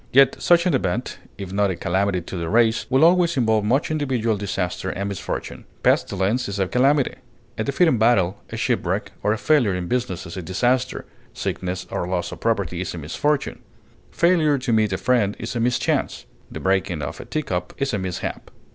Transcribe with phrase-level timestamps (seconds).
[0.11, 3.91] Yet such an event, if not a calamity to the race, will always involve much
[3.91, 5.65] individual disaster and misfortune.
[5.83, 7.17] Pestilence is a calamity;
[7.55, 11.85] a defeat in battle, a shipwreck, or a failure in business is a disaster; sickness
[11.91, 13.59] or loss of property is a misfortune;
[14.09, 17.99] failure to meet a friend is a mischance; the breaking of a teacup is a
[17.99, 18.49] mishap.